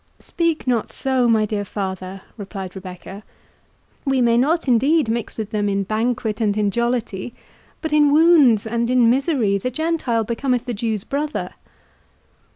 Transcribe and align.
"Speak 0.17 0.65
not 0.65 0.91
so, 0.91 1.27
my 1.27 1.45
dear 1.45 1.63
father," 1.63 2.23
replied 2.35 2.75
Rebecca; 2.75 3.21
"we 4.03 4.19
may 4.19 4.35
not 4.35 4.67
indeed 4.67 5.09
mix 5.09 5.37
with 5.37 5.51
them 5.51 5.69
in 5.69 5.83
banquet 5.83 6.41
and 6.41 6.57
in 6.57 6.71
jollity; 6.71 7.35
but 7.83 7.93
in 7.93 8.11
wounds 8.11 8.65
and 8.65 8.89
in 8.89 9.11
misery, 9.11 9.59
the 9.59 9.69
Gentile 9.69 10.23
becometh 10.23 10.65
the 10.65 10.73
Jew's 10.73 11.03
brother." 11.03 11.53